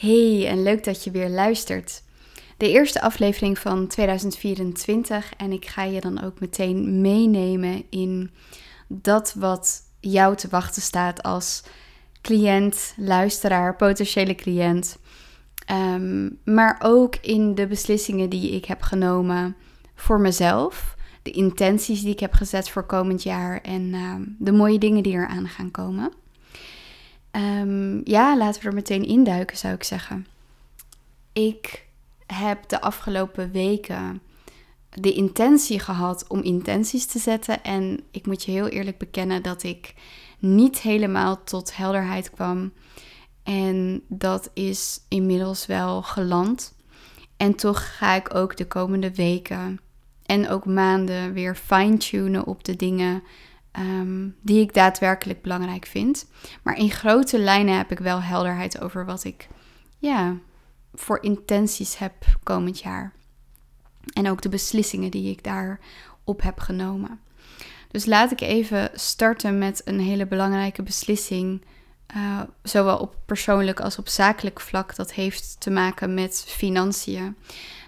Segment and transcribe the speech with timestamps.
[0.00, 2.02] Hey, en leuk dat je weer luistert.
[2.56, 8.30] De eerste aflevering van 2024 en ik ga je dan ook meteen meenemen in
[8.88, 11.62] dat wat jou te wachten staat als
[12.20, 14.98] cliënt, luisteraar, potentiële cliënt.
[15.66, 19.56] Ehm, maar ook in de beslissingen die ik heb genomen
[19.94, 24.78] voor mezelf, de intenties die ik heb gezet voor komend jaar en ehm, de mooie
[24.78, 26.12] dingen die eraan gaan komen.
[27.32, 30.26] Um, ja, laten we er meteen induiken, zou ik zeggen.
[31.32, 31.86] Ik
[32.26, 34.22] heb de afgelopen weken
[34.90, 37.62] de intentie gehad om intenties te zetten.
[37.62, 39.94] En ik moet je heel eerlijk bekennen dat ik
[40.38, 42.72] niet helemaal tot helderheid kwam.
[43.42, 46.74] En dat is inmiddels wel geland.
[47.36, 49.80] En toch ga ik ook de komende weken
[50.26, 53.22] en ook maanden weer fine-tunen op de dingen
[53.72, 56.26] Ehm, die ik daadwerkelijk belangrijk vind.
[56.62, 59.48] Maar in grote lijnen heb ik wel helderheid over wat ik
[59.98, 60.36] ja,
[60.94, 62.12] voor intenties heb
[62.42, 63.12] komend jaar.
[64.12, 67.20] En ook de beslissingen die ik daarop heb genomen.
[67.90, 71.64] Dus laat ik even starten met een hele belangrijke beslissing.
[72.16, 74.96] Uh, zowel op persoonlijk als op zakelijk vlak.
[74.96, 77.36] Dat heeft te maken met financiën.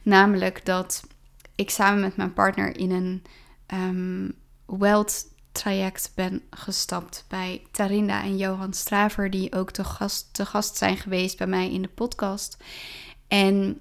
[0.02, 1.02] Namelijk dat
[1.54, 3.22] ik samen met mijn partner in een
[3.74, 4.34] um,
[4.66, 10.76] wealth traject ben gestapt bij Tarinda en Johan Straver, die ook te gast, te gast
[10.76, 12.56] zijn geweest bij mij in de podcast.
[13.28, 13.80] En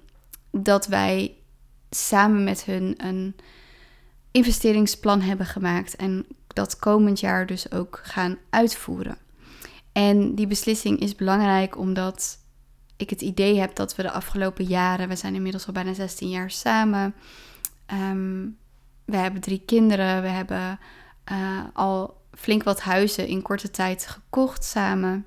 [0.50, 1.34] dat wij
[1.90, 3.36] samen met hun een
[4.30, 9.18] investeringsplan hebben gemaakt en dat komend jaar dus ook gaan uitvoeren.
[9.92, 12.38] En die beslissing is belangrijk omdat
[12.96, 16.28] ik het idee heb dat we de afgelopen jaren, we zijn inmiddels al bijna 16
[16.28, 17.14] jaar samen,
[17.92, 18.56] um,
[19.04, 20.78] we hebben drie kinderen, we hebben
[21.32, 25.26] uh, al flink wat huizen in korte tijd gekocht samen.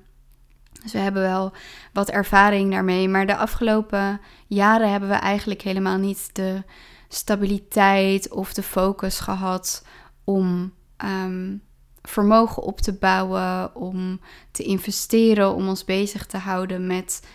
[0.82, 1.52] Dus we hebben wel
[1.92, 3.08] wat ervaring daarmee.
[3.08, 6.62] Maar de afgelopen jaren hebben we eigenlijk helemaal niet de
[7.08, 9.84] stabiliteit of de focus gehad
[10.24, 10.72] om
[11.04, 11.62] um,
[12.02, 14.20] vermogen op te bouwen, om
[14.50, 17.26] te investeren, om ons bezig te houden met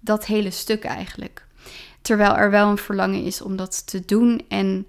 [0.00, 1.46] dat hele stuk eigenlijk.
[2.02, 4.44] Terwijl er wel een verlangen is om dat te doen.
[4.48, 4.86] En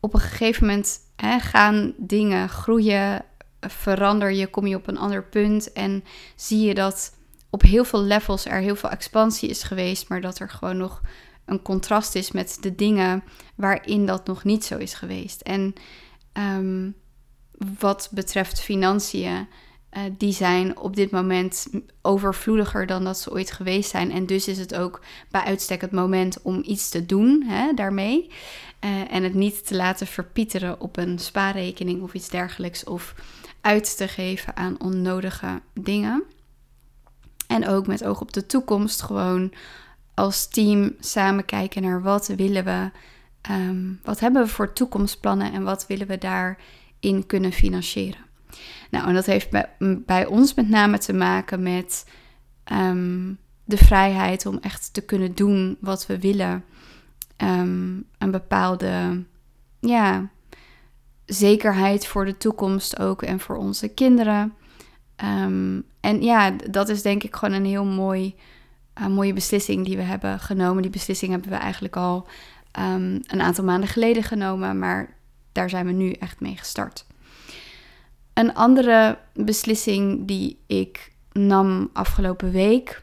[0.00, 0.98] op een gegeven moment
[1.40, 3.24] gaan dingen groeien,
[3.60, 6.04] verander je, kom je op een ander punt en
[6.36, 7.16] zie je dat
[7.50, 11.00] op heel veel levels er heel veel expansie is geweest, maar dat er gewoon nog
[11.44, 13.24] een contrast is met de dingen
[13.54, 15.40] waarin dat nog niet zo is geweest.
[15.40, 15.72] En
[16.32, 16.94] um,
[17.78, 19.48] wat betreft financiën,
[19.98, 21.66] uh, die zijn op dit moment
[22.02, 24.10] overvloediger dan dat ze ooit geweest zijn.
[24.10, 25.00] En dus is het ook
[25.30, 28.30] bij uitstek het moment om iets te doen hè, daarmee.
[28.84, 32.84] Uh, en het niet te laten verpieteren op een spaarrekening of iets dergelijks.
[32.84, 33.14] Of
[33.60, 36.22] uit te geven aan onnodige dingen.
[37.46, 39.52] En ook met oog op de toekomst gewoon
[40.14, 42.90] als team samen kijken naar wat willen we.
[43.50, 48.27] Um, wat hebben we voor toekomstplannen en wat willen we daarin kunnen financieren.
[48.90, 49.48] Nou, en dat heeft
[50.06, 52.06] bij, ons met name te maken met
[52.72, 56.64] um, de vrijheid om echt te kunnen doen wat we willen.
[57.36, 59.24] Um, een bepaalde
[59.80, 60.30] ja,
[61.24, 64.54] zekerheid voor de toekomst ook en voor onze kinderen.
[65.24, 68.34] Um, en ja, dat is denk ik gewoon een heel mooi,
[69.00, 70.82] uh, mooie beslissing die we hebben genomen.
[70.82, 72.26] Die beslissing hebben we eigenlijk al
[72.72, 75.16] een aantal maanden geleden genomen, maar
[75.52, 77.06] daar zijn we nu echt mee gestart.
[78.38, 83.02] Een andere beslissing die ik nam afgelopen week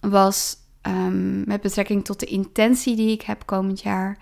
[0.00, 4.18] was um, met betrekking tot de intentie die ik heb komend jaar.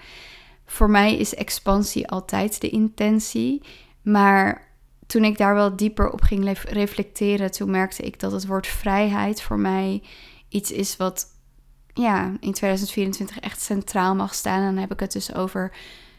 [0.67, 3.63] Voor mij is expansie altijd de intentie.
[4.03, 4.69] Maar
[5.07, 9.43] toen ik daar wel dieper op ging reflecteren, toen merkte ik dat het woord vrijheid
[9.43, 10.03] voor mij
[10.49, 11.27] iets is wat
[11.93, 14.59] ja, in 2024 echt centraal mag staan.
[14.59, 15.73] En dan heb ik het dus over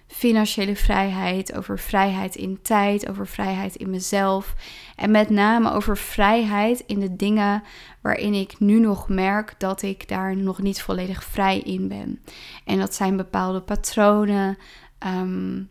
[0.07, 4.55] financiële vrijheid, over vrijheid in tijd, over vrijheid in mezelf.
[4.95, 7.63] En met name over vrijheid in de dingen
[8.01, 12.21] waarin ik nu nog merk dat ik daar nog niet volledig vrij in ben.
[12.65, 14.57] En dat zijn bepaalde patronen,
[15.05, 15.69] um,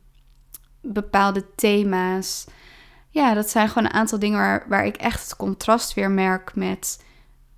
[0.81, 2.47] bepaalde thema's.
[3.11, 6.55] Ja, dat zijn gewoon een aantal dingen waar, waar ik echt het contrast weer merk
[6.55, 7.05] met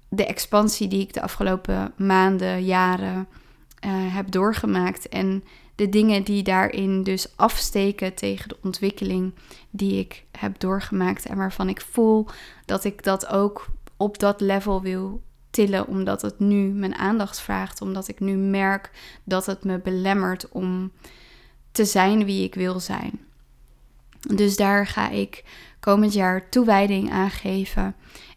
[0.08, 3.28] de expansie die ik de afgelopen maanden, jaren
[3.86, 5.08] uh, heb doorgemaakt.
[5.08, 5.44] En
[5.76, 9.34] de dingen die daarin dus afsteken tegen de ontwikkeling
[9.70, 12.26] die ik heb doorgemaakt en waarvan ik voel
[12.64, 17.80] dat ik dat ook op dat level wil tillen, omdat het nu mijn aandacht vraagt,
[17.80, 18.90] omdat ik nu merk
[19.24, 20.92] dat het me belemmert om
[21.72, 23.20] te zijn wie ik wil zijn.
[24.20, 25.44] Dus daar ga ik
[25.80, 27.94] komend jaar toewijding aan geven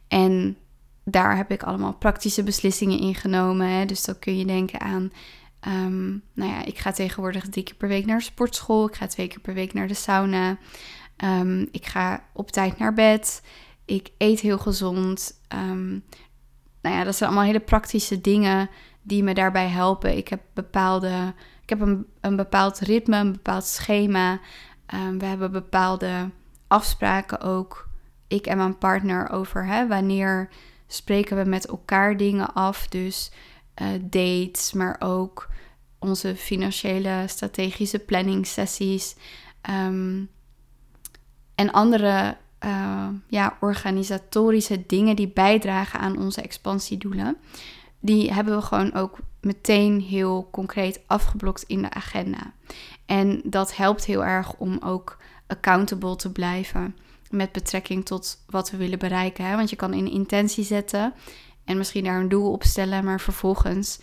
[0.07, 0.57] en
[1.03, 3.67] daar heb ik allemaal praktische beslissingen in genomen.
[3.67, 3.85] Hè?
[3.85, 5.11] Dus dan kun je denken aan,
[5.59, 8.87] ehm, nou ja, ik ga tegenwoordig drie keer per week naar de sportschool.
[8.87, 10.57] Ik ga twee keer per week naar de sauna.
[11.15, 13.41] Ehm, ik ga op tijd naar bed.
[13.85, 15.41] Ik eet heel gezond.
[15.53, 16.03] Um,
[16.81, 18.69] nou ja, dat zijn allemaal hele praktische dingen
[19.01, 20.17] die me daarbij helpen.
[20.17, 24.39] Ik heb bepaalde, ik heb een, een bepaald ritme, een bepaald schema.
[25.17, 26.29] we hebben bepaalde
[26.67, 27.89] afspraken ook,
[28.27, 30.49] ik en mijn partner, over hè, wanneer
[30.87, 32.87] spreken we met elkaar dingen af.
[32.87, 33.31] Dus
[33.81, 35.49] uh, dates, maar ook
[35.99, 39.15] onze financiële strategische planning sessies.
[39.61, 40.23] Ehm,
[41.55, 47.37] en andere uh, ja, organisatorische dingen die bijdragen aan onze expansiedoelen.
[47.99, 52.53] Die hebben we gewoon ook meteen heel concreet afgeblokt in de agenda.
[53.05, 55.17] En dat helpt heel erg om ook
[55.47, 56.95] accountable te blijven
[57.29, 59.45] met betrekking tot wat we willen bereiken.
[59.45, 59.55] Hè?
[59.55, 61.13] Want je kan een intentie zetten
[61.69, 63.99] en misschien daar een doel op stellen, maar vervolgens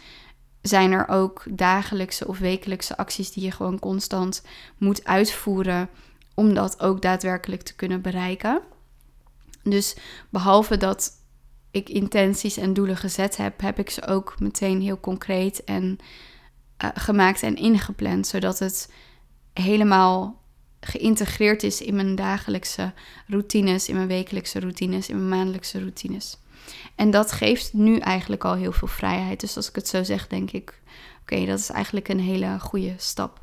[0.63, 4.43] zijn er ook dagelijkse of wekelijkse acties die je gewoon constant
[4.79, 5.89] moet uitvoeren
[6.35, 8.61] om dat ook daadwerkelijk te kunnen bereiken.
[9.63, 9.97] Dus
[10.31, 11.11] behalve dat
[11.71, 15.99] ik intenties en doelen gezet heb, heb ik ze ook meteen heel concreet en
[16.85, 18.93] uh, gemaakt en ingepland, zodat het
[19.53, 20.43] helemaal
[20.81, 22.93] geïntegreerd is in mijn dagelijkse
[23.27, 26.39] routines, in mijn wekelijkse routines, in mijn maandelijkse routines.
[26.95, 29.41] En dat geeft nu eigenlijk al heel veel vrijheid.
[29.41, 30.81] Dus als ik het zo zeg, denk ik:
[31.21, 33.41] oké, dat is eigenlijk een hele goede stap.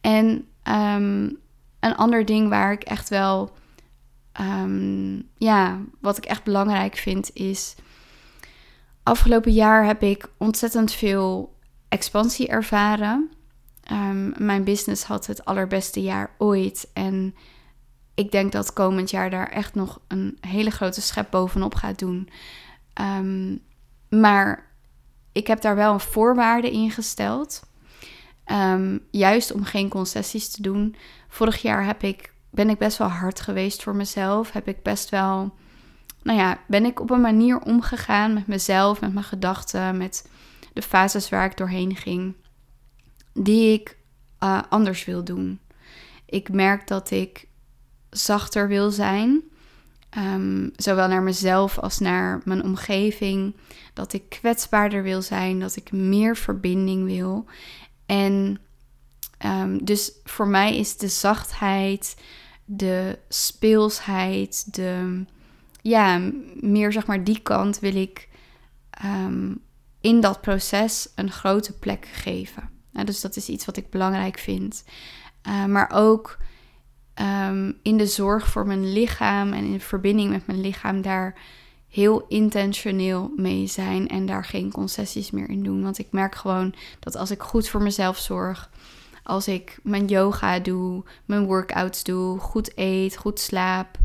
[0.00, 0.26] En
[0.68, 1.38] um,
[1.80, 3.50] een ander ding waar ik echt wel,
[4.40, 7.74] um, ja, wat ik echt belangrijk vind, is.
[9.02, 11.56] Afgelopen jaar heb ik ontzettend veel
[11.88, 13.30] expansie ervaren.
[13.92, 16.90] Um, mijn business had het allerbeste jaar ooit.
[16.92, 17.34] En
[18.14, 22.28] ik denk dat komend jaar daar echt nog een hele grote schep bovenop gaat doen.
[23.00, 23.62] Um,
[24.08, 24.70] maar
[25.32, 27.62] ik heb daar wel een voorwaarde in gesteld.
[28.46, 30.96] Um, juist om geen concessies te doen.
[31.28, 34.52] Vorig jaar heb ik, ben ik best wel hard geweest voor mezelf.
[34.52, 35.54] Heb ik best wel.
[36.22, 40.28] Nou ja, ben ik op een manier omgegaan met mezelf, met mijn gedachten, met
[40.72, 42.34] de fases waar ik doorheen ging
[43.34, 43.96] die ik
[44.40, 45.60] uh, anders wil doen.
[46.26, 47.48] Ik merk dat ik
[48.16, 49.42] zachter wil zijn,
[50.18, 53.56] um, zowel naar mezelf als naar mijn omgeving.
[53.92, 57.44] Dat ik kwetsbaarder wil zijn, dat ik meer verbinding wil.
[58.06, 58.58] En
[59.46, 62.16] um, dus voor mij is de zachtheid,
[62.64, 65.24] de speelsheid, de
[65.82, 68.28] ja, meer zeg maar die kant wil ik
[69.04, 69.60] um,
[70.00, 72.70] in dat proces een grote plek geven.
[72.92, 74.84] Nou, dus dat is iets wat ik belangrijk vind.
[75.68, 76.38] Maar ook
[77.20, 81.34] um, in de zorg voor mijn lichaam en in verbinding met mijn lichaam daar
[81.88, 85.82] heel intentioneel mee zijn en daar geen concessies meer in doen.
[85.82, 88.70] Want ik merk gewoon dat als ik goed voor mezelf zorg,
[89.22, 93.98] als ik mijn yoga doe, mijn workouts doe, goed eet, goed slaap,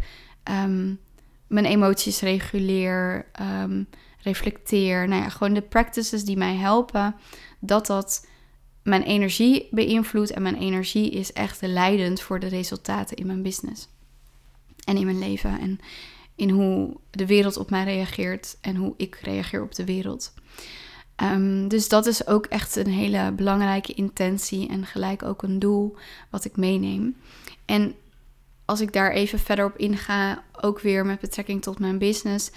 [0.44, 1.00] um,
[1.48, 3.26] mijn emoties reguleer,
[3.62, 3.88] um,
[4.22, 7.16] reflecteer, nou ja, gewoon de practices die mij helpen,
[7.60, 8.28] dat dat
[8.90, 10.32] mijn energie beïnvloedt.
[10.32, 13.88] En mijn energie is echt leidend voor de resultaten in mijn business.
[14.84, 15.60] En in mijn leven.
[15.60, 15.80] En
[16.36, 18.58] in hoe de wereld op mij reageert.
[18.62, 20.34] En hoe ik reageer op de wereld.
[21.24, 24.68] Um, dus dat is ook echt een hele belangrijke intentie.
[24.68, 25.96] En gelijk ook een doel
[26.30, 27.16] wat ik meeneem.
[27.66, 27.96] En
[28.66, 32.52] als ik daar even verder op inga, ook weer met betrekking tot mijn business.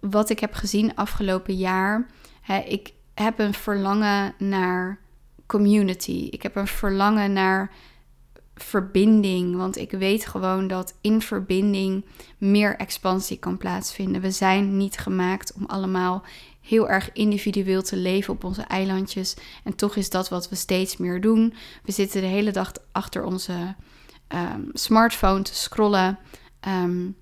[0.00, 2.06] Wat ik heb gezien afgelopen jaar.
[2.40, 4.98] Hè, ik heb een verlangen naar
[5.48, 6.28] community.
[6.30, 7.70] Ik heb een verlangen naar
[8.54, 9.56] verbinding.
[9.56, 12.04] Want ik weet gewoon dat in verbinding
[12.38, 14.20] meer expansie kan plaatsvinden.
[14.20, 16.24] We zijn niet gemaakt om allemaal
[16.60, 19.36] heel erg individueel te leven op onze eilandjes.
[19.64, 21.54] En toch is dat wat we steeds meer doen.
[21.84, 23.74] We zitten de hele dag achter onze
[24.28, 26.18] um, smartphone te scrollen.
[26.68, 27.16] Um,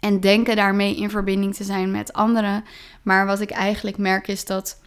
[0.00, 2.64] en denken daarmee in verbinding te zijn met anderen.
[3.02, 4.80] Maar wat ik eigenlijk merk is dat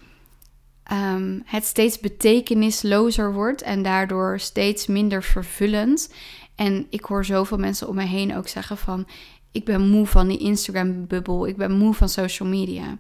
[0.92, 6.14] um, het steeds betekenislozer wordt en daardoor steeds minder vervullend.
[6.56, 9.08] En ik hoor zoveel mensen om me heen ook zeggen van...
[9.52, 12.98] ik ben moe van die Instagram-bubbel, ik ben moe van social media.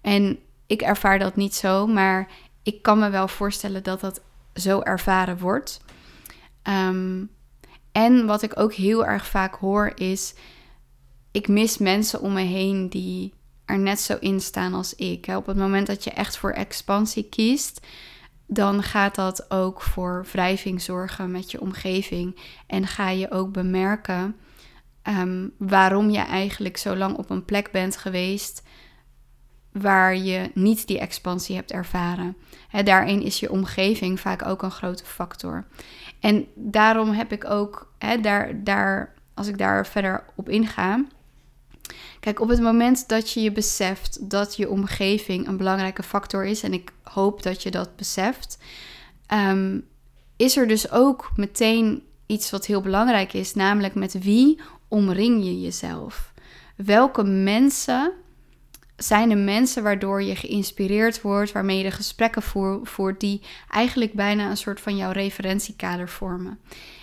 [0.00, 2.28] En ik ervaar dat niet zo, maar
[2.62, 4.20] ik kan me wel voorstellen dat dat
[4.54, 5.80] zo ervaren wordt.
[6.62, 7.30] Um,
[7.92, 10.34] en wat ik ook heel erg vaak hoor is...
[11.30, 13.33] ik mis mensen om me heen die
[13.64, 15.26] er net zo in staan als ik.
[15.26, 17.86] Op het moment dat je echt voor expansie kiest,
[18.46, 22.38] dan gaat dat ook voor wrijving zorgen met je omgeving.
[22.66, 24.36] En ga je ook bemerken
[25.08, 28.62] um, waarom je eigenlijk zo lang op een plek bent geweest
[29.72, 32.36] waar je niet die expansie hebt ervaren.
[32.84, 35.66] Daarin is je omgeving vaak ook een grote factor.
[36.20, 37.92] En daarom heb ik ook,
[38.22, 41.04] daar, daar, als ik daar verder op inga.
[42.20, 46.62] Kijk, op het moment dat je je beseft dat je omgeving een belangrijke factor is,
[46.62, 48.58] en ik hoop dat je dat beseft,
[49.26, 49.80] ehm,
[50.36, 55.60] is er dus ook meteen iets wat heel belangrijk is, namelijk met wie omring je
[55.60, 56.32] jezelf?
[56.76, 58.12] Welke mensen
[58.96, 62.42] zijn de mensen waardoor je geïnspireerd wordt, waarmee je de gesprekken
[62.82, 66.58] voert, die eigenlijk bijna een soort van jouw referentiekader vormen.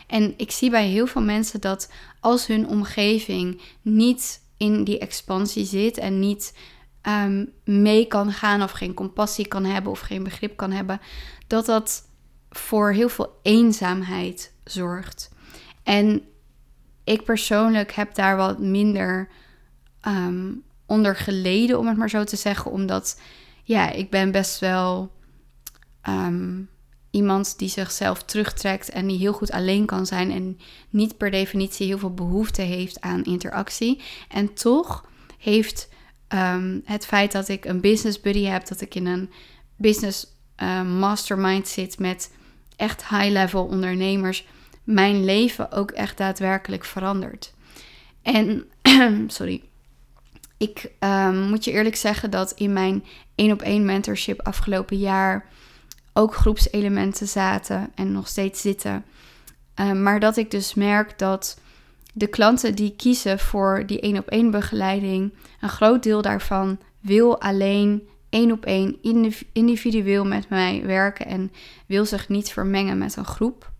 [0.07, 5.65] En ik zie bij heel veel mensen dat als hun omgeving niet in die expansie
[5.65, 6.53] zit en niet
[7.07, 11.01] um, mee kan gaan of geen compassie kan hebben of geen begrip kan hebben,
[11.47, 12.09] dat dat
[12.49, 15.31] voor heel veel eenzaamheid zorgt.
[15.83, 16.23] En
[17.03, 19.29] ik persoonlijk heb daar wat minder
[20.07, 22.71] um, onder geleden, om het maar zo te zeggen.
[22.71, 23.19] Omdat,
[23.63, 25.11] ja, ik ben best wel
[26.09, 26.69] um,
[27.11, 31.87] iemand die zichzelf terugtrekt en die heel goed alleen kan zijn en niet per definitie
[31.87, 34.01] heel veel behoefte heeft aan interactie.
[34.29, 35.05] En toch
[35.37, 35.89] heeft
[36.29, 39.29] um, het feit dat ik een business buddy heb, dat ik in een
[39.75, 40.27] business
[40.57, 42.31] uh, mastermind zit met
[42.75, 44.47] echt high-level ondernemers,
[44.83, 47.53] mijn leven ook echt daadwerkelijk veranderd.
[48.21, 48.65] En,
[49.27, 49.61] sorry,
[50.57, 53.03] ik um, moet je eerlijk zeggen dat in mijn
[53.35, 55.49] één op één mentorship afgelopen jaar
[56.13, 59.05] ook groepselementen zaten en nog steeds zitten.
[59.75, 61.59] Um, maar dat ik dus merk dat
[62.13, 67.41] de klanten die kiezen voor die één op één begeleiding, een groot deel daarvan wil
[67.41, 68.97] alleen één op één
[69.53, 71.51] individueel met mij werken en
[71.85, 73.71] wil zich niet vermengen met een groep.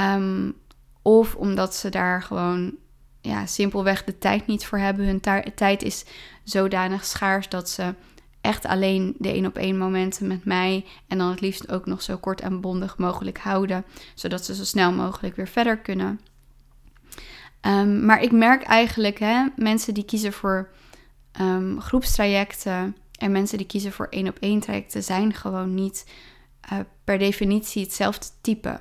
[0.00, 0.54] Um,
[1.02, 2.76] of omdat ze daar gewoon
[3.20, 5.06] ja, simpelweg de tijd niet voor hebben.
[5.06, 5.20] Hun
[5.54, 6.04] tijd is
[6.44, 7.94] zodanig schaars dat ze
[8.48, 12.02] echt alleen de één op één momenten met mij en dan het liefst ook nog
[12.02, 16.20] zo kort en bondig mogelijk houden, zodat ze zo snel mogelijk weer verder kunnen.
[17.60, 20.70] Ehm, maar ik merk eigenlijk, hè, mensen die kiezen voor
[21.40, 26.10] um, groepstrajecten en mensen die kiezen voor één op één trajecten zijn gewoon niet
[26.72, 28.80] uh, per definitie hetzelfde type.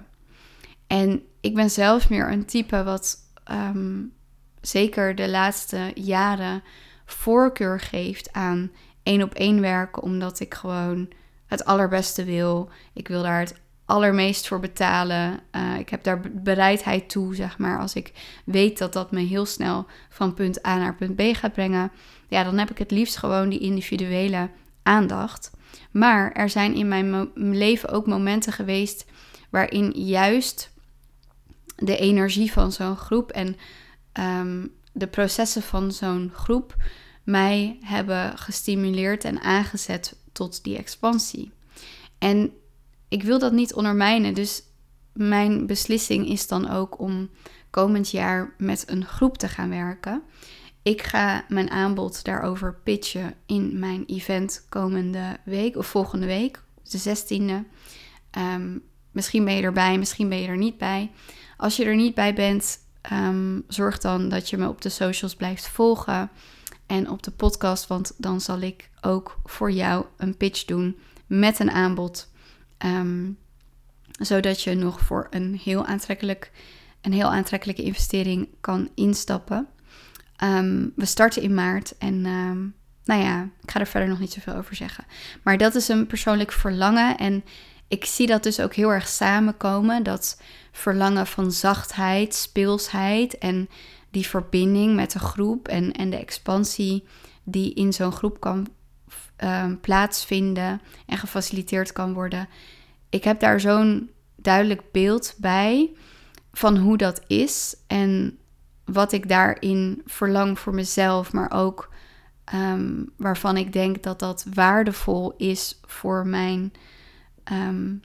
[0.87, 3.17] En ik ben zelf meer een type wat
[3.51, 4.13] um,
[4.61, 6.63] zeker de laatste jaren
[7.05, 8.71] voorkeur geeft aan
[9.07, 11.09] één op één werken, omdat ik gewoon
[11.45, 12.69] het allerbeste wil.
[12.93, 15.39] Ik wil daar het allermeest voor betalen.
[15.51, 17.79] Uh, ik heb daar bereidheid toe, zeg maar.
[17.79, 18.11] Als ik
[18.45, 21.91] weet dat dat me heel snel van punt A naar punt B gaat brengen,
[22.27, 24.49] ja, dan heb ik het liefst gewoon die individuele
[24.83, 25.51] aandacht.
[25.91, 29.05] Maar er zijn in mijn leven ook momenten geweest
[29.49, 30.71] waarin juist
[31.75, 33.57] de energie van zo'n groep en
[34.17, 36.75] Ehm, de processen van zo'n groep
[37.27, 41.51] mij hebben gestimuleerd en aangezet tot die expansie.
[42.17, 42.51] En
[43.07, 44.63] ik wil dat niet ondermijnen, dus
[45.13, 47.29] mijn beslissing is dan ook om
[47.69, 50.21] komend jaar met een groep te gaan werken.
[50.81, 56.97] Ik ga mijn aanbod daarover pitchen in mijn event komende week of volgende week, de
[56.97, 57.65] 16e.
[58.31, 58.77] Ehm,
[59.11, 61.11] misschien ben je erbij, misschien ben je er niet bij.
[61.57, 65.35] Als je er niet bij bent, Um, zorg dan dat je me op de socials
[65.35, 66.29] blijft volgen
[66.87, 71.59] en op de podcast, want dan zal ik ook voor jou een pitch doen met
[71.59, 72.31] een aanbod.
[72.77, 73.31] Ehm,
[74.19, 76.51] zodat je nog voor een heel, aantrekkelijk,
[77.01, 79.67] een heel aantrekkelijke investering kan instappen.
[80.43, 82.21] Um, we starten in maart en
[83.07, 85.05] nou ja, ik ga er verder nog niet zoveel over zeggen.
[85.43, 87.43] Maar dat is een persoonlijk verlangen en
[87.87, 90.03] ik zie dat dus ook heel erg samenkomen.
[90.03, 90.41] Dat
[90.71, 93.69] verlangen van zachtheid, speelsheid en
[94.17, 97.03] die verbinding met de groep en, en de expansie
[97.43, 98.67] die in zo'n groep kan
[99.43, 102.47] uh, plaatsvinden en gefaciliteerd kan worden.
[103.09, 105.91] Ik heb daar zo'n duidelijk beeld bij
[106.51, 108.37] van hoe dat is en
[108.85, 111.93] wat ik daarin verlang voor mezelf, maar ook
[112.43, 116.71] ehm, waarvan ik denk dat dat waardevol is voor mijn
[117.47, 117.95] Ehm,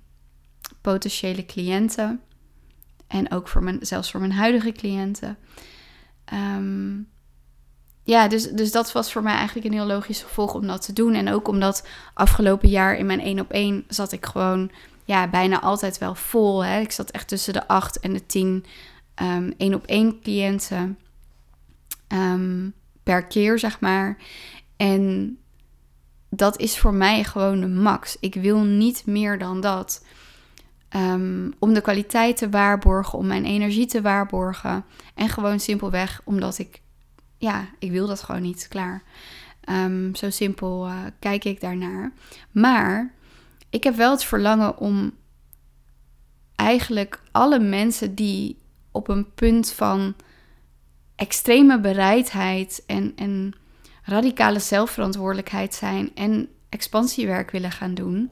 [0.81, 2.21] potentiële cliënten.
[3.07, 5.37] En ook voor mijn, zelfs voor mijn huidige cliënten.
[6.33, 7.01] Ehm,
[8.03, 10.93] ja, dus, dus dat was voor mij eigenlijk een heel logisch gevolg om dat te
[10.93, 11.15] doen.
[11.15, 14.71] En ook omdat afgelopen jaar in mijn één op één zat ik gewoon
[15.05, 16.65] ja, bijna altijd wel vol.
[16.65, 16.81] Hè.
[16.81, 18.65] Ik zat echt tussen de acht en de tien
[19.23, 20.99] um, één op één cliënten
[23.03, 24.17] per keer, zeg maar.
[24.77, 25.37] En
[26.31, 28.17] dat is voor mij gewoon de max.
[28.21, 30.05] Ik wil niet meer dan dat.
[30.93, 34.85] Ehm, om de kwaliteit te waarborgen, om mijn energie te waarborgen.
[35.15, 36.83] En gewoon simpelweg omdat ik,
[37.39, 39.03] ja, ik wil dat gewoon niet, klaar.
[39.61, 42.13] Ehm, zo simpel uh, kijk ik daarnaar.
[42.51, 43.15] Maar
[43.71, 45.13] ik heb wel het verlangen om
[46.57, 48.59] eigenlijk alle mensen die
[48.91, 50.15] op een punt van
[51.17, 53.55] extreme bereidheid en, en
[54.03, 58.31] radicale zelfverantwoordelijkheid zijn en expansiewerk willen gaan doen,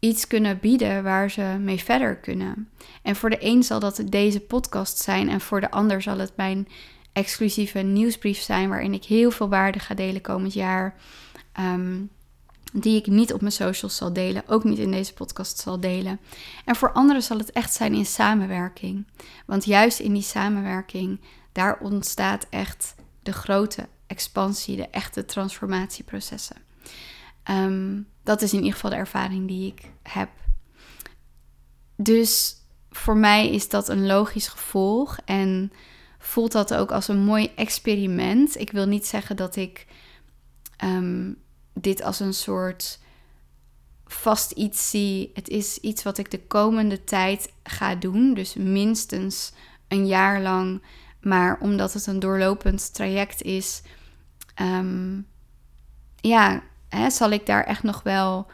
[0.00, 2.68] iets kunnen bieden waar ze mee verder kunnen.
[3.02, 6.32] En voor de een zal dat deze podcast zijn en voor de ander zal het
[6.36, 6.68] mijn
[7.12, 10.94] exclusieve nieuwsbrief zijn waarin ik heel veel waarde ga delen komend jaar.
[11.52, 12.00] Ehm,
[12.72, 16.20] die ik niet op mijn socials zal delen, ook niet in deze podcast zal delen.
[16.64, 19.06] En voor anderen zal het echt zijn in samenwerking.
[19.46, 21.20] Want juist in die samenwerking,
[21.52, 26.56] daar ontstaat echt de grote expansie, de echte transformatieprocessen.
[27.50, 30.28] Um, dat is in ieder geval de ervaring die ik heb.
[31.96, 32.56] Dus
[32.90, 35.72] voor mij is dat een logisch gevolg en
[36.18, 38.58] voelt dat ook als een mooi experiment.
[38.58, 39.86] Ik wil niet zeggen dat ik
[40.76, 41.32] ehm,
[41.74, 42.98] dit als een soort
[44.06, 45.30] vast iets zie.
[45.34, 48.34] Het is iets wat ik de komende tijd ga doen.
[48.34, 49.52] Dus minstens
[49.88, 50.82] een jaar lang.
[51.20, 53.82] Maar omdat het een doorlopend traject is,
[54.60, 55.26] um,
[56.16, 56.62] ja,
[57.08, 58.46] zal ik daar echt nog wel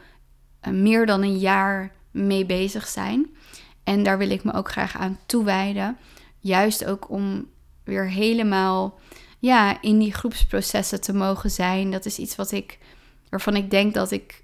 [0.67, 3.35] uh, meer dan een jaar mee bezig zijn.
[3.83, 5.97] En daar wil ik me ook graag aan toewijden.
[6.39, 7.49] Juist ook om
[7.83, 8.99] weer helemaal
[9.39, 11.91] ja, in die groepsprocessen te mogen zijn.
[11.91, 12.79] Dat is iets wat ik,
[13.29, 14.43] waarvan ik denk dat ik,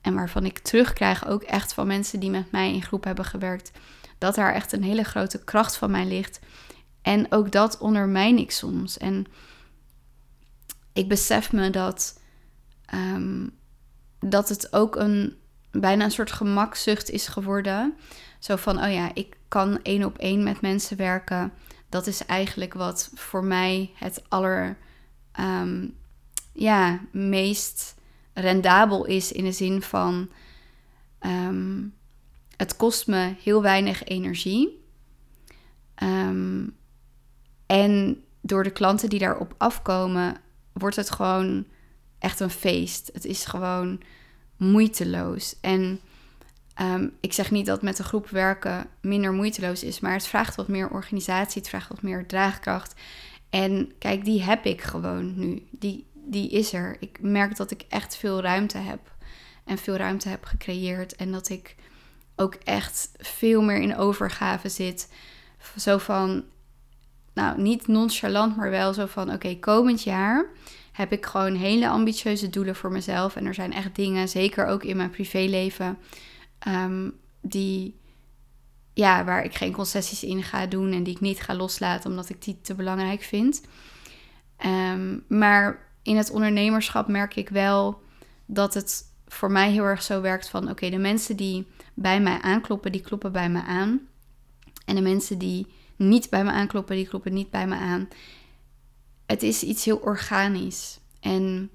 [0.00, 3.70] en waarvan ik terugkrijg ook echt van mensen die met mij in groep hebben gewerkt,
[4.18, 6.40] dat daar echt een hele grote kracht van mij ligt.
[7.02, 8.98] En ook dat ondermijn ik soms.
[8.98, 9.26] En
[10.92, 12.20] ik besef me dat,
[12.94, 13.50] um,
[14.20, 15.36] dat het ook een
[15.70, 17.94] bijna een soort gemakzucht is geworden.
[18.38, 21.52] Zo van, oh ja, ik kan één op één met mensen werken
[21.88, 24.78] dat is eigenlijk wat voor mij het aller
[25.40, 25.96] um,
[26.52, 27.94] ja, meest
[28.32, 30.30] rendabel is in de zin van
[31.20, 31.94] um,
[32.56, 34.86] het kost me heel weinig energie.
[37.66, 40.36] En door de klanten die daarop afkomen,
[40.72, 41.64] wordt het gewoon
[42.18, 43.10] echt een feest.
[43.12, 44.00] Het is gewoon
[44.56, 45.56] moeiteloos.
[45.60, 46.00] En
[46.78, 50.56] Ehm, ik zeg niet dat met een groep werken minder moeiteloos is, maar het vraagt
[50.56, 52.94] wat meer organisatie, het vraagt wat meer draagkracht.
[53.50, 55.66] En kijk, die heb ik gewoon nu.
[55.70, 56.96] Die, die is er.
[57.00, 59.00] Ik merk dat ik echt veel ruimte heb.
[59.64, 61.16] En veel ruimte heb gecreëerd.
[61.16, 61.74] En dat ik
[62.36, 65.12] ook echt veel meer in overgave zit.
[65.76, 66.44] Zo van,
[67.34, 70.46] nou, niet nonchalant, maar wel zo van: oké, komend jaar
[70.98, 73.36] heb ik gewoon hele ambitieuze doelen voor mezelf.
[73.36, 75.98] En er zijn echt dingen, zeker ook in mijn privéleven
[76.58, 78.00] Ehm, die,
[78.94, 82.28] ja, waar ik geen concessies in ga doen en die ik niet ga loslaten omdat
[82.28, 83.62] ik die te belangrijk vind.
[84.56, 88.02] Ehm, maar in het ondernemerschap merk ik wel
[88.46, 92.40] dat het voor mij heel erg zo werkt van oké, de mensen die bij mij
[92.40, 94.00] aankloppen, die kloppen bij me aan.
[94.84, 98.08] En de mensen die niet bij me aankloppen, die kloppen niet bij me aan.
[99.28, 100.98] Het is iets heel organisch.
[101.20, 101.70] En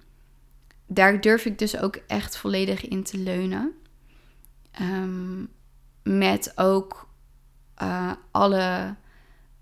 [0.88, 3.72] daar durf ik dus ook echt volledig in te leunen.
[4.82, 5.50] Um,
[6.04, 7.08] met ook
[7.82, 8.96] uh, alle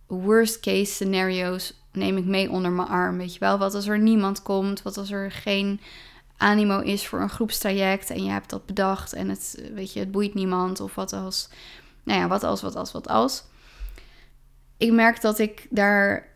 [0.07, 3.17] worst case scenario's neem ik mee onder mijn arm.
[3.17, 4.81] Weet je wel, wat als er niemand komt?
[4.81, 5.81] Wat als er geen
[6.37, 10.11] animo is voor een groepstraject en je hebt dat bedacht en het, weet je, het
[10.11, 10.79] boeit niemand?
[10.79, 11.49] Of wat als,
[12.03, 13.43] nou ja, wat als, wat als, wat als?
[14.77, 16.27] Ik merk dat ik daar,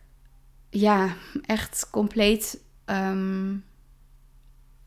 [0.69, 3.65] ja, echt compleet, um,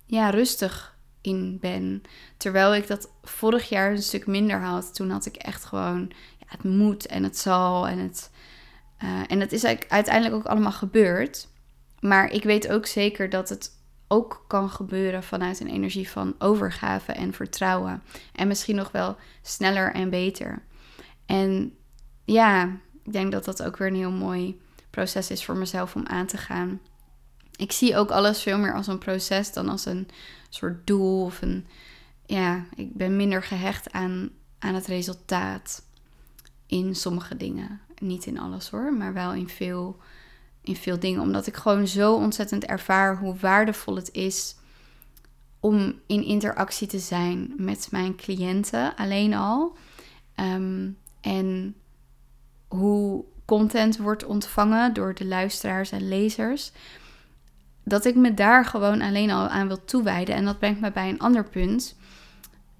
[0.06, 2.02] ja, rustig in ben.
[2.36, 4.94] Terwijl ik dat vorig jaar een stuk minder had.
[4.94, 8.30] Toen had ik echt gewoon, ja, het moet en het zal en het...
[9.04, 11.48] Uh, en dat is uiteindelijk ook allemaal gebeurd.
[12.00, 13.70] Maar ik weet ook zeker dat het
[14.08, 18.02] ook kan gebeuren vanuit een energie van overgave en vertrouwen.
[18.32, 20.62] En misschien nog wel sneller en beter.
[21.26, 21.76] En
[22.24, 24.60] ja, ik denk dat dat ook weer een heel mooi
[24.98, 26.80] proces is voor mezelf om aan te gaan.
[27.56, 30.08] Ik zie ook alles veel meer als een proces dan als een
[30.48, 31.66] soort doel of een.
[32.26, 35.82] Ja, ik ben minder gehecht aan, aan het resultaat
[36.66, 37.80] in sommige dingen.
[37.98, 39.96] Niet in alles hoor, maar wel in veel,
[40.62, 41.20] in veel dingen.
[41.20, 44.56] Omdat ik gewoon zo ontzettend ervaar hoe waardevol het is
[45.60, 49.76] om in interactie te zijn met mijn cliënten alleen al.
[50.34, 51.74] Ehm, en
[52.68, 56.72] hoe content wordt ontvangen door de luisteraars en lezers
[57.84, 60.34] dat ik me daar gewoon alleen al aan wil toewijden.
[60.34, 61.96] En dat brengt me bij een ander punt.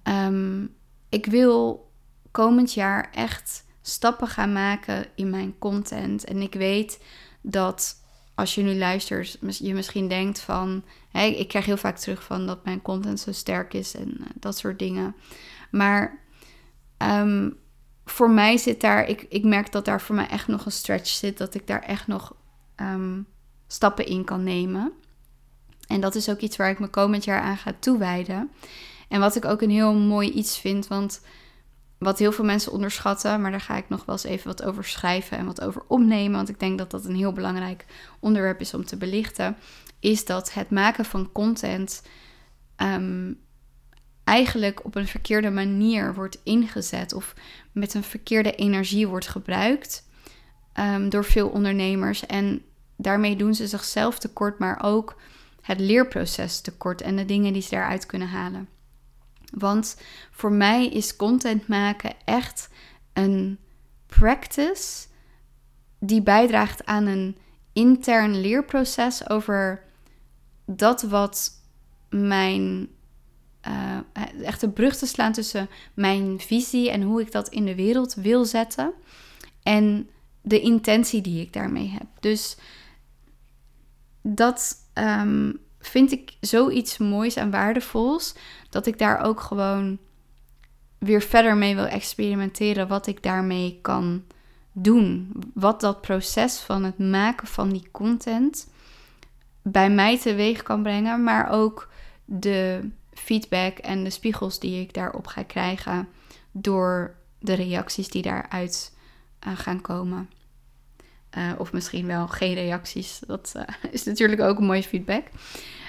[0.03, 0.65] Ehm,
[1.09, 1.89] ik wil
[2.31, 6.23] komend jaar echt stappen gaan maken in mijn content.
[6.23, 7.03] En ik weet
[7.41, 8.03] dat
[8.35, 12.65] als je nu luistert, je misschien denkt van, ik krijg heel vaak terug van dat
[12.65, 15.15] mijn content zo sterk is en eh, dat soort dingen.
[15.71, 16.19] Maar
[16.97, 17.49] ehm,
[18.09, 21.09] voor mij zit daar, ik, ik merk dat daar voor mij echt nog een stretch
[21.09, 22.35] zit, dat ik daar echt nog
[22.75, 23.21] ehm,
[23.67, 24.91] stappen in kan nemen.
[25.87, 28.51] En dat is ook iets waar ik me komend jaar aan ga toewijden.
[29.07, 31.21] En wat ik ook een heel mooi iets vind, want
[31.97, 34.83] wat heel veel mensen onderschatten, maar daar ga ik nog wel eens even wat over
[34.83, 37.85] schrijven en wat over opnemen, want ik denk dat dat een heel belangrijk
[38.19, 39.57] onderwerp is om te belichten,
[39.99, 42.03] is dat het maken van content
[42.75, 43.33] ehm,
[44.29, 47.33] eigenlijk op een verkeerde manier wordt ingezet of
[47.71, 50.07] met een verkeerde energie wordt gebruikt
[50.79, 52.25] um, door veel ondernemers.
[52.25, 52.61] En
[52.95, 55.21] daarmee doen ze zichzelf tekort, maar ook
[55.61, 58.67] het leerproces tekort en de dingen die ze daaruit kunnen halen.
[59.53, 59.97] Want
[60.31, 62.69] voor mij is content maken echt
[63.13, 63.59] een
[64.05, 65.07] practice
[65.99, 67.37] die bijdraagt aan een
[67.73, 69.83] intern leerproces over
[70.65, 71.51] dat wat
[72.09, 72.89] mijn.
[73.69, 73.97] Uh,
[74.43, 78.13] echt de brug te slaan tussen mijn visie en hoe ik dat in de wereld
[78.13, 78.93] wil zetten.
[79.63, 80.09] En
[80.41, 82.07] de intentie die ik daarmee heb.
[82.19, 82.57] Dus
[84.21, 88.35] dat ehm, vind ik zoiets moois en waardevols
[88.69, 89.97] dat ik daar ook gewoon
[90.97, 94.23] weer verder mee wil experimenteren wat ik daarmee kan
[94.71, 95.33] doen.
[95.53, 98.67] Wat dat proces van het maken van die content
[99.61, 101.89] bij mij teweeg kan brengen, maar ook
[102.25, 106.07] de feedback en de spiegels die ik daarop ga krijgen
[106.51, 108.93] door de reacties die daaruit
[109.47, 110.29] uh, gaan komen.
[111.37, 113.21] Uh, of misschien wel geen reacties.
[113.27, 115.23] Dat uh, is natuurlijk ook een mooie feedback.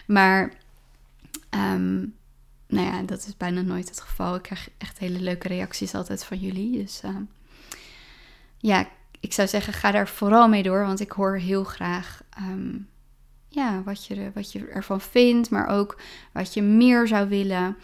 [0.06, 0.52] Maar
[1.50, 2.14] um,
[2.66, 4.34] nou ja, dat is bijna nooit het geval.
[4.34, 6.82] Ik krijg echt hele leuke reacties altijd van jullie.
[6.82, 7.02] Dus
[8.58, 8.88] ja,
[9.20, 10.86] ik zou zeggen, ga daar vooral mee door.
[10.86, 12.88] Want ik hoor heel graag um,
[13.50, 15.50] ja, wat, je, wat je ervan vindt.
[15.50, 16.00] Maar ook
[16.32, 17.76] wat je meer zou willen.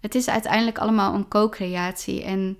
[0.00, 2.24] Het is uiteindelijk allemaal een co-creatie.
[2.24, 2.58] En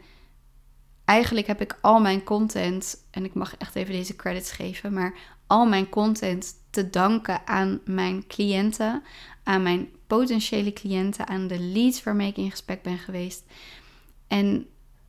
[1.05, 3.07] eigenlijk heb ik al mijn content.
[3.11, 4.93] En ik mag echt even deze credits geven.
[4.93, 5.15] Maar
[5.47, 9.03] al mijn content te danken aan mijn cliënten,
[9.43, 13.45] aan mijn potentiële cliënten, aan de leads waarmee ik in gesprek ben geweest.
[14.27, 14.67] En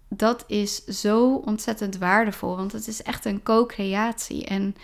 [0.09, 4.45] dat is zo ontzettend waardevol, want het is echt een co-creatie.
[4.45, 4.75] En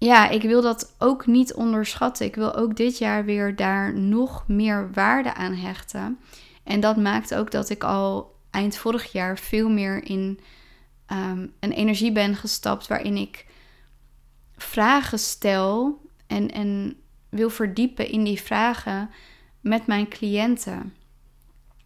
[0.00, 2.26] ja, ik wil dat ook niet onderschatten.
[2.26, 6.18] Ik wil ook dit jaar weer daar nog meer waarde aan hechten.
[6.64, 10.40] En dat maakt ook dat ik al eind vorig jaar veel meer in
[11.06, 13.46] ehm, een energie ben gestapt waarin ik
[14.56, 16.96] vragen stel en, en
[17.28, 19.10] wil verdiepen in die vragen
[19.60, 20.94] met mijn cliënten.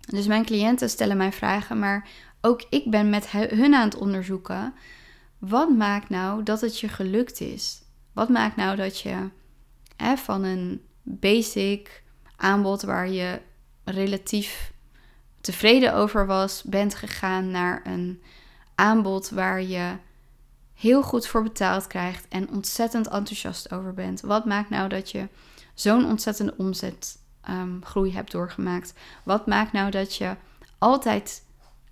[0.00, 2.08] Dus mijn cliënten stellen mij vragen, maar
[2.40, 4.74] ook ik ben met hun aan het onderzoeken.
[5.38, 7.83] Wat maakt nou dat het je gelukt is?
[8.14, 9.28] Wat maakt nou dat je
[9.96, 12.02] hè, van een basic
[12.36, 13.40] aanbod waar je
[13.84, 14.72] relatief
[15.40, 18.22] tevreden over was, bent gegaan naar een
[18.74, 19.96] aanbod waar je
[20.74, 24.20] heel goed voor betaald krijgt en ontzettend enthousiast over bent.
[24.20, 25.28] Wat maakt nou dat je
[25.74, 28.94] zo'n ontzettende omzetgroei um, hebt doorgemaakt?
[29.22, 30.36] Wat maakt nou dat je
[30.78, 31.42] altijd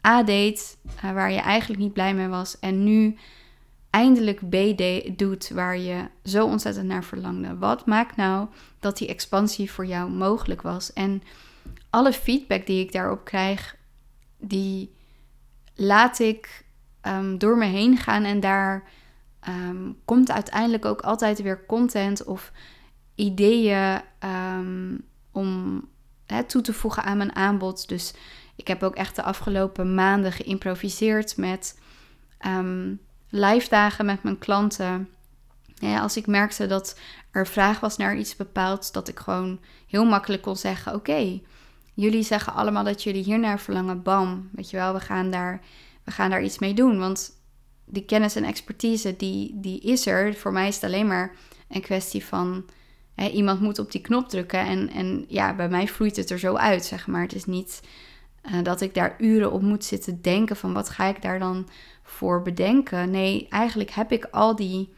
[0.07, 3.17] A deed uh, waar je eigenlijk niet blij mee was en nu
[3.93, 4.57] eindelijk B
[5.17, 7.57] doet waar je zo ontzettend naar verlangde?
[7.59, 8.49] Wat maakt nou
[8.81, 10.93] dat die expansie voor jou mogelijk was?
[10.93, 11.23] En
[11.91, 13.77] alle feedback die ik daarop krijg,
[14.39, 14.95] die
[15.75, 16.65] laat ik
[17.03, 18.89] um, door me heen gaan en daar
[19.49, 22.53] um, komt uiteindelijk ook altijd weer content of
[23.15, 25.81] ideeën um, om
[26.47, 27.89] toe te voegen aan mijn aanbod.
[27.89, 28.15] Dus
[28.57, 31.81] ik heb ook echt de afgelopen maanden geïmproviseerd met
[33.33, 35.09] live dagen met mijn klanten.
[36.01, 36.99] Als ik merkte dat
[37.31, 41.41] er vraag was naar iets bepaalds, dat ik gewoon heel makkelijk kon zeggen: Oké,
[41.95, 44.03] jullie zeggen allemaal dat jullie hier naar verlangen.
[44.03, 45.61] Bam, weet je wel, we gaan daar
[46.05, 46.99] we gaan daar iets mee doen.
[46.99, 47.41] Want
[47.85, 50.35] die kennis en expertise, die, die is er.
[50.35, 51.35] Voor mij is het alleen maar
[51.69, 52.65] een kwestie van...
[53.15, 54.61] Hè, iemand moet op die knop drukken.
[54.61, 57.23] En, en ja, bij mij vloeit het er zo uit, zeg maar.
[57.23, 57.81] Het is niet
[58.45, 60.73] uh, dat ik daar uren op moet zitten denken van...
[60.73, 61.69] wat ga ik daar dan
[62.03, 63.11] voor bedenken?
[63.11, 64.93] Nee, eigenlijk heb ik al die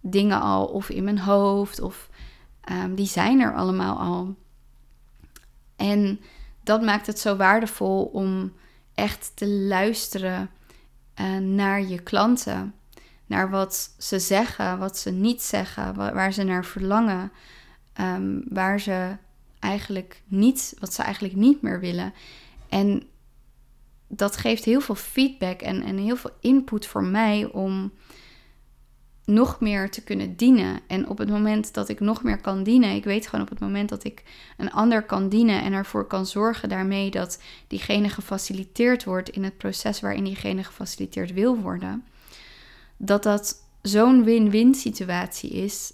[0.00, 1.80] dingen al of in mijn hoofd...
[1.80, 2.08] of
[2.72, 4.34] um, die zijn er allemaal al.
[5.76, 6.20] En
[6.62, 8.52] dat maakt het zo waardevol om
[8.94, 10.50] echt te luisteren
[11.20, 12.74] uh, naar je klanten.
[13.26, 17.32] Naar wat ze zeggen, wat ze niet zeggen, waar, ze naar verlangen.
[18.00, 19.16] Um, waar ze
[19.58, 22.14] eigenlijk niet, wat ze eigenlijk niet meer willen.
[22.68, 23.02] En
[24.08, 27.92] dat geeft heel veel feedback en, en heel veel input voor mij om
[29.28, 30.80] nog meer te kunnen dienen.
[30.86, 33.60] En op het moment dat ik nog meer kan dienen, ik weet gewoon op het
[33.60, 34.22] moment dat ik
[34.56, 39.56] een ander kan dienen en ervoor kan zorgen daarmee dat diegene gefaciliteerd wordt in het
[39.56, 42.04] proces waarin diegene gefaciliteerd wil worden,
[42.96, 45.92] dat dat zo'n win-win situatie is,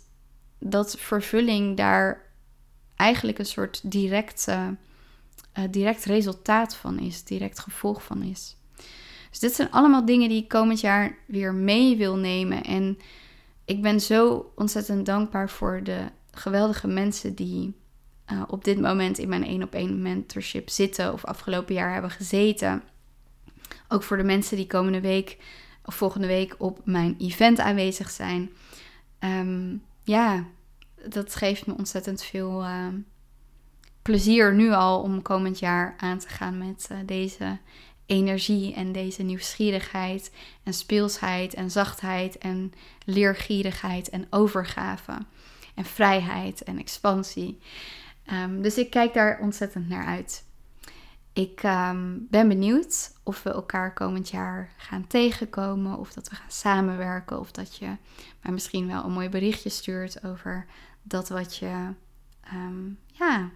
[0.59, 2.23] dat vervulling daar
[2.97, 4.49] eigenlijk een soort direct,
[5.59, 8.57] uh, direct resultaat van is, direct gevolg van is.
[9.31, 12.63] Dus dit zijn allemaal dingen die ik komend jaar weer mee wil nemen.
[12.63, 12.99] En
[13.65, 17.75] ik ben zo ontzettend dankbaar voor de geweldige mensen die
[18.33, 22.11] uh, op dit moment in mijn één op één mentorship zitten of afgelopen jaar hebben
[22.11, 22.83] gezeten.
[23.89, 25.39] Ook voor de mensen die komende week
[25.85, 28.51] of volgende week op mijn event aanwezig zijn.
[29.21, 30.47] Um, ja,
[31.09, 32.87] dat geeft me ontzettend veel uh,
[34.05, 37.59] plezier nu al om komend jaar aan te gaan met uh, deze
[38.07, 42.73] energie en deze nieuwsgierigheid en speelsheid en zachtheid en
[43.05, 45.19] leergierigheid en overgave
[45.75, 47.59] en vrijheid en expansie.
[48.33, 50.45] Um, dus ik kijk daar ontzettend naar uit.
[51.33, 56.51] Ik um, ben benieuwd of we elkaar komend jaar gaan tegenkomen, of dat we gaan
[56.51, 57.97] samenwerken, of dat je
[58.43, 60.67] mij misschien wel een mooi berichtje stuurt over
[61.03, 61.89] dat wat je,
[62.53, 63.51] um, ja,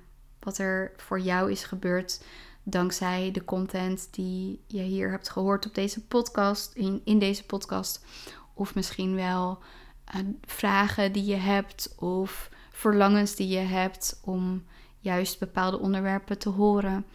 [0.48, 2.20] wat er voor jou is gebeurd
[2.62, 8.04] dankzij de content die je hier hebt gehoord op deze podcast, in, deze podcast.
[8.54, 9.58] Of misschien wel
[10.14, 14.64] uh, vragen die je hebt of verlangens die je hebt om
[14.98, 17.06] juist bepaalde onderwerpen te horen.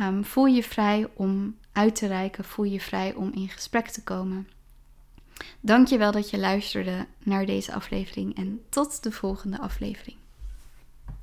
[0.00, 4.02] Um, voel je vrij om uit te reiken, voel je vrij om in gesprek te
[4.02, 4.48] komen.
[5.60, 10.16] Dank je wel dat je luisterde naar deze aflevering en tot de volgende aflevering.